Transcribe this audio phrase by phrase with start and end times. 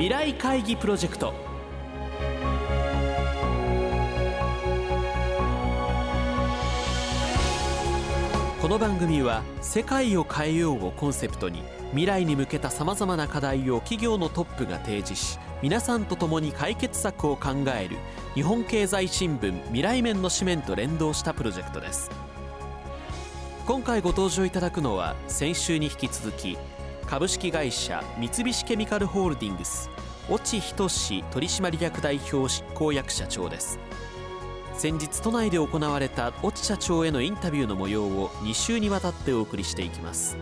[0.00, 1.34] 未来会議プロジェクト。
[8.62, 17.98] この番組は「世界を変えよう」をコンセプトに未来に向けたさまざまな課題を企業のトップが提示し皆さんと共に解決策を考える
[18.32, 22.10] 日本経済新聞未来面の紙面と連動したプロジェクトです。
[23.66, 26.56] 今回ご登場いただくのは先週に引き続き
[27.10, 29.90] 株式会社三菱ケミカルホールディングス
[30.30, 33.80] 越智仁取締役代表執行役社長です。
[34.74, 40.36] 先日都内で行われた越智社長へのインタビューの模様を2週にわたってお送りしていきます。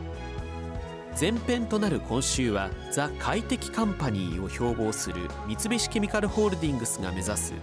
[1.19, 7.55] 前編となる今週はザ・快適カンパニーを標榜する三菱ケミカルホールディングスが目指す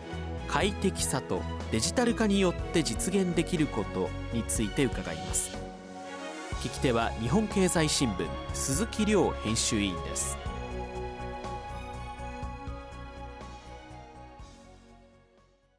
[0.48, 5.65] 快適さとデジタル化によって実現できることについて伺います。
[6.66, 10.36] 聞き手は日本経済新聞鈴木亮編集委員です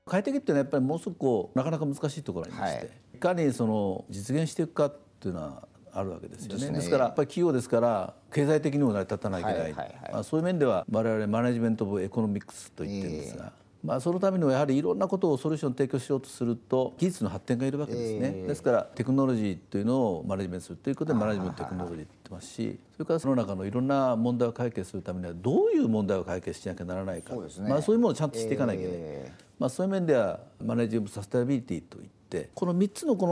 [0.07, 6.71] 快適っていうのはやっぱりもうすぐこうなかなか難しいところがありまして、はい、いかにその実現していくかっていうのはあるわけですよね。
[6.71, 9.73] です、ね、からやっぱり企業ですから経済的にも成り立たなきゃいけない。
[9.73, 13.47] はいはいはい、まあ、そういう面では我々 Management of Economics と言ってるんですが。
[13.47, 27.35] えーまあ、そのためにはやはりいろんなことをソリューション提供しようとすると技術の発展がいるわけですね、えー、ですからテクノロジーというのをマネジメントするということで Management Technology って言ってますしそれからその中のいろんな問題を解決するためにはどういう問題を解決しなきゃならないか。
[27.35, 33.27] そう、ね,、まあ、そういうものをちゃんとしていかなきゃいけない、えー、まあ、そういう面ではマネジメントサステナビリティといってこの3つのこ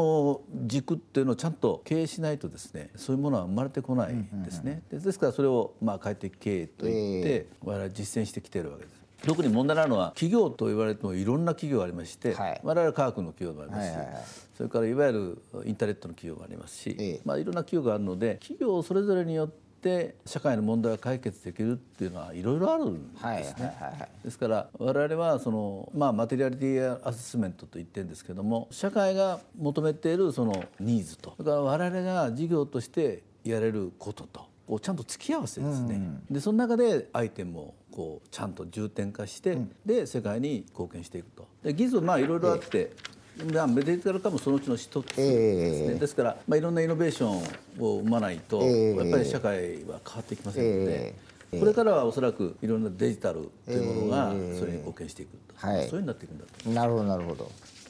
[0.46, 9.03] の軸っていうのをちゃんと経営しないとですねそういうものは生まれてこないんですね、ですからそれをまあ快適経営といって我々は実践してきているわけです。
[9.26, 14.24] 特に問題なのは企業と言われてもいろんな企業がありまして、はい、我々科学の企業もありますし、はいはいはい、
[14.56, 31.34] それからいわゆるインターネットの企業もありますし、ええ、まあ、いろんな企業があるので企業それぞれによって社会の問題が解決できるっていうのはいろいろあるんですね、はいはいはい、ですから我々はその、まあ、マテリアリティアセスメントと言ってるんですけども社会が求めているそのニーズと。
[31.36, 41.46] それから我々が事業としてやれることとをちゃんと突き合わせですね、うん、でその中でアイテムをこうちゃんと重点化して、うん、で世界に貢献していくと。
[41.62, 42.90] で技術まあいろいろあって、
[43.38, 47.36] えー、まあ、メディカル化もそのうちの一つですね、えー、ですから、まあ、いろんなイノベーション
[47.78, 51.34] を生まないと、えー、やっぱり社会は変わっていきませんので。
[51.60, 57.48] これからはおそらくいろんなデジタルというものがそれに貢献していくと、はい、そういうふうになっていくんだとなるほどなるほど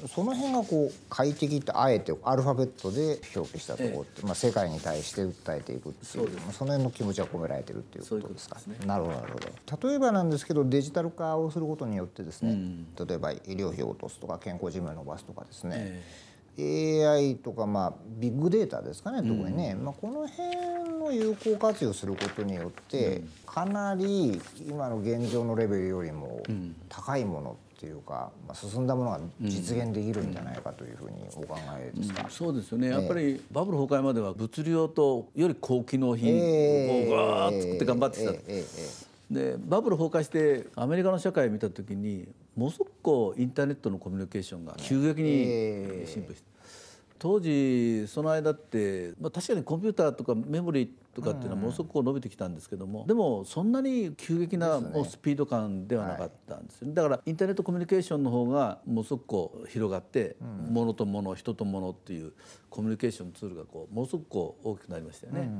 [0.08, 8.76] その辺がこう快適ってあえてアルファベットで表記したところって、ええ、まあ、世界に対して訴えていくっていうその辺の気持ちが込められてるっていうことですかね。
[8.86, 9.38] なるほどなるほ
[9.76, 9.88] ど。
[9.88, 16.02] 例えばなんですけどデジタル化をすることによってですね、うん、例えば医療費を落とすとか健康寿命を伸ばすとかですね、え
[16.58, 26.42] AI とかまあビッグデータですかね特にね、うん、まあ、この辺の有効活用することによって、かなり今の現状のレベルよりも
[26.88, 32.26] 高いものっていうか、まあ、進んだものが実現できるんじゃないかというふうにお考えですか、うん。
[32.26, 46.54] うん、そうですよね、やっぱりバブル崩壊までは物量とより高機能品をガーッ作って頑張ってきた、えーえー、でバブル崩壊してアメリカの社会を見た時にものすごくインターネットのコミュニケーションが急激に進歩して。
[47.16, 60.36] 当時その間って、まあ、確かにコンピューターとかメモリーとかっていうのはものすごく伸びてきたんですけども、でもそんなに急激なもうスピード感ではなかったんですよ、ね、だからインターネットコミュニケーションの方がものすごくこう広がって、
[60.68, 62.32] ものともの人とものっていう
[62.68, 65.50] コミュニケーションツールがこうものすごくこう大きくなりましたよね。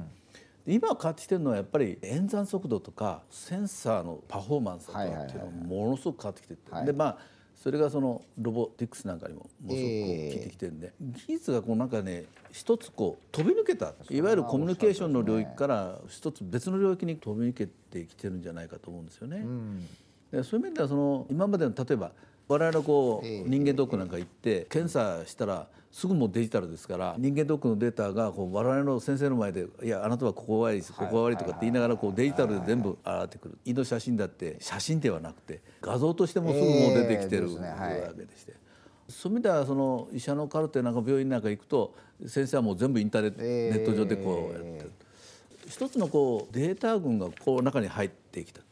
[0.66, 7.18] 今変わってきてるのはやっぱり演算速度とかセンサーのパフォーマンスとかっていうのがものすごく変わってきてて、でまあ
[7.54, 13.92] それがそのロボティクスなんかにもものすごく効いてきてるんで、技術がこうなんかね一つこう飛び抜けた。
[14.10, 19.44] いわゆるコミュニケーションの領域から一つ別の領域に飛び抜けてきてるんじゃないかと思うんですよね。
[20.30, 22.12] でそういう面ではその今までの例えば
[22.48, 33.58] 我々こう人間ドックなんか行って検査したらすぐもうデジタルですから人間ドックのデータがこう我々の先生の前で「いやあなたはここ悪いですここは悪い」とかって言いながらこうデジタルで全部洗ってくる。
[33.64, 38.54] 胃の写真だって写真ではなくて画像としてもすぐもう出てきてるわけでして。
[39.08, 41.94] そういう意味ではその医者のカルテなんか病院なんか行くと
[42.26, 44.90] 先生はもう全部インターネット上でこうやってる。
[45.68, 48.62] 一つのこうデータ群がこう中に入ってきた。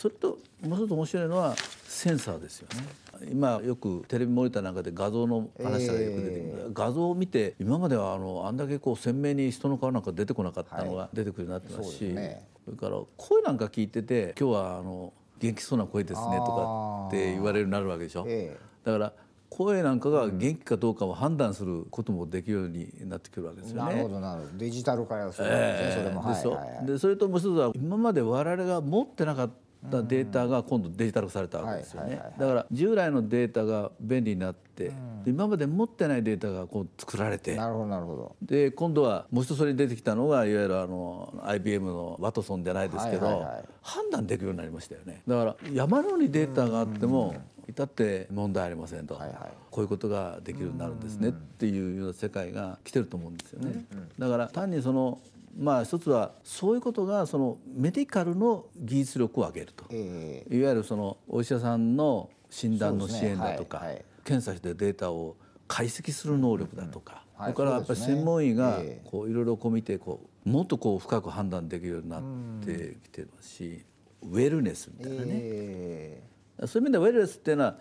[0.00, 1.54] それともう一つ面白いのは
[1.84, 3.28] センサーですよね。
[3.30, 19.12] 今よくテレビモニターなんかで画像の話がよく出てくる、えー、画像を見て今まではあのあんだけこう鮮明に人の顔なんか出てこなかったのが出てくるようになってますし、はいそね、それから声なんか聞いてて今日はあの元気そうな声ですねとかって言われるようになるわけでしょ、えー、だから
[19.50, 23.92] 声なんかが元気かどうかを判断することもできるようになってくるわけですよね。
[23.92, 24.56] なるほどなるほど。
[24.56, 26.22] デジタル化やするわけですね、それも。
[26.22, 32.20] はいはいはい、でそれともう一つは今まで我々が持ってなかったデータが今度デジタル化されたわけですよね。
[32.38, 34.92] だから従来のデータが便利になって、
[35.26, 38.36] 今まで持ってないデータがこう作られてなるほどなるほど。
[38.42, 43.46] で今度はもう一つそれに出てきたのがいわゆるあの IBM のワトソンじゃないですけど、
[43.82, 45.22] 判断できるようになりましたよね。
[45.26, 47.34] だから山のようにデータがあっても、
[47.70, 49.38] 至って問題ありませんと、はいはい、
[49.70, 53.84] こういうことができるようになるんですねっていうような世界が来てると思うんですよね。
[54.18, 55.20] だから単にその
[55.56, 63.86] まあ一つはそういうことがそのメディカルの技術力を上げると、えー、いわゆるそのお医者さんの診断の支援だとか、ね。
[63.86, 63.94] はい。
[63.94, 65.36] はい、検査してデータを
[65.68, 72.22] 解析する能力だとか、うん、それからやっぱり専門医がこういろいろこう見てこうもっとこう深く判断できるようになっ
[72.64, 73.84] てきてますし、
[74.22, 77.76] ウェルネスみたいなね、えー、そういう意味でウェルネスっていうのは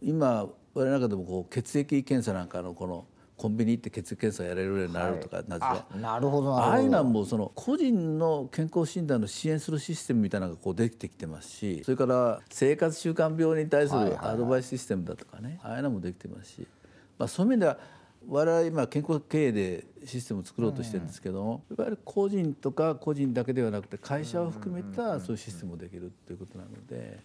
[0.00, 3.06] 今我々の中でもこう血液検査なんかのこの
[3.42, 5.58] コンビニ行って血液検査やれるようになるとか、はい、な
[6.12, 6.56] なるほど。
[6.56, 16.68] ああいうのはもうその個人の健康診断の支援するシステムみたいなのがこうできてきてますしそれから生活習慣病に対するアドバイスシステムだとかね、ああいうのもできてますし、
[17.18, 17.78] まあ、そういう意味では
[18.28, 27.18] 我々今健康経営でシステムを作ろうとしてるんですけども、いわゆる個人とか個人だけではなくて会社を含めたそういうシステムもできるっていうことなので。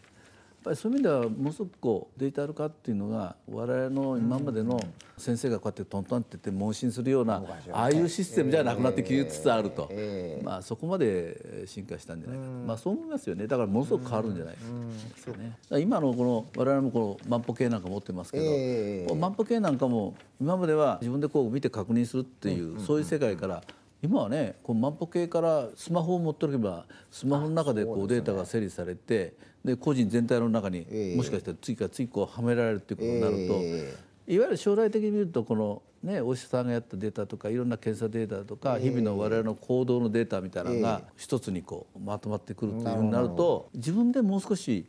[0.68, 4.80] ぱりそういう意味ではものすごくこうデジタル化っていうのが我々の今までの
[5.18, 7.42] 先生がこうやってトントンって言って問診するような
[7.72, 9.90] ああいうシステムじゃなくなってきつつあると、
[10.44, 13.48] まあ、そこまで進化したんじゃないかと、まあ、そう思いますよね。
[13.48, 14.62] だからものすごく変わるんじゃないで
[15.18, 15.58] すかね。
[15.80, 23.64] 今のこの我々もこの万歩計なんか持ってますけど、万歩計なんかも今までは自分でこう見て確認するっていうそういう世界から
[24.02, 29.34] 今はねこう万歩計からスマホを持っておけばスマホの中でこうデータが整理されて
[29.66, 30.86] で個人全体の中に
[31.16, 44.86] もしかしたら次から次こうはめられるっていうことになると、いわゆる将来的に見るとこのねお医者さんがやったデータとかいろんな検査データとか日々の我々の行動のデータみたいなのが一つにこうまとまってくるというふうになると自分でもう少し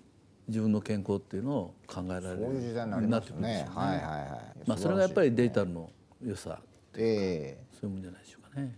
[0.49, 3.66] 自分の健康っていうのを考えられるようになってくるんですよね。
[3.75, 4.69] はいはいはい。
[4.69, 5.90] まあそれがやっぱりデータの
[6.25, 6.61] 良さ、
[6.94, 8.75] えー、そういうもんじゃないでしょうかね。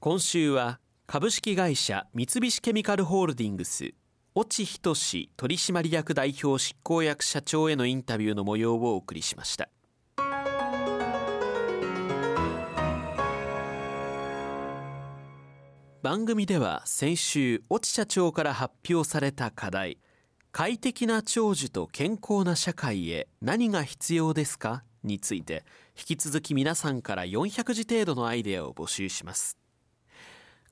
[0.00, 0.78] 今週は
[1.08, 3.94] 株式会社三菱ケミカルホールディングス
[4.36, 9.68] 越智仁取締役代表執行役社長へのインタビューの模様をお送りしました。
[16.00, 19.98] 番組では先週越智社長から発表された課題
[20.52, 24.84] 快適な長寿と健康な社会へ何が必要ですか？
[25.02, 25.64] について
[25.98, 29.58] 引き続き皆さんから400字程度のアイデアを募集します。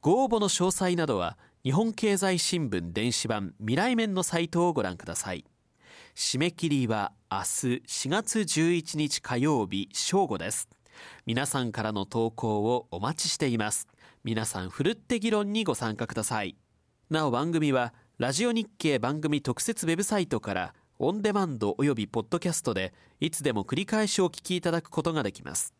[0.06, 5.44] ご応募の詳細などは日本経済新聞電子版未来面のサイトをご覧ください。
[6.14, 10.68] 締め切りは明日4月11日火曜日正午です。
[11.26, 13.88] 皆さんからの投稿をお待ちしています。
[14.22, 16.54] 皆さんふるって議論にご参加ください。
[17.10, 25.74] なお番組はラジオ日経番組特設ウェブサイトからオンデマンドおよびポッドキャストでいつでも繰り返しお聞きいただくことができます。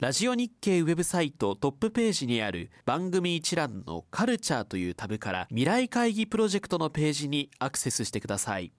[0.00, 8.70] ラジオ日経ウェブサイトトップページにある番組一覧のカルチャーというタブから未来会議プロジェクトのページにアクセスしてください。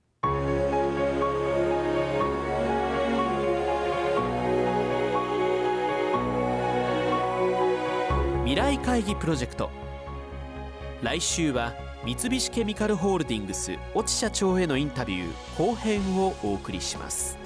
[8.46, 9.70] 未来会議プロジェクト
[11.04, 11.74] 来週は
[12.06, 17.39] 三菱ケミカルホールディングス越智社長へのインタビュー後編をお送りします